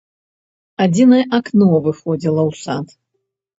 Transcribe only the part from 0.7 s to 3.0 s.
Адзінае акно выходзіла ў сад.